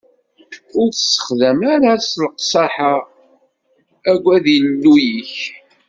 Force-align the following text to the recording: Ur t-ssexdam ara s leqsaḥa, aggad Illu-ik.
Ur 0.79 0.87
t-ssexdam 0.93 1.59
ara 1.73 1.91
s 2.07 2.11
leqsaḥa, 2.21 2.93
aggad 4.11 4.45
Illu-ik. 4.55 5.33